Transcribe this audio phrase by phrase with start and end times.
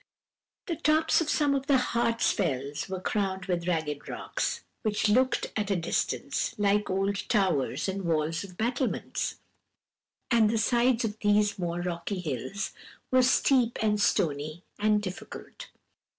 [0.65, 5.69] "The tops of some of the Hartsfells were crowned with ragged rocks, which looked, at
[5.69, 9.35] a distance, like old towers and walls and battlements;
[10.31, 12.73] and the sides of these more rocky hills
[13.11, 15.69] were steep and stony and difficult.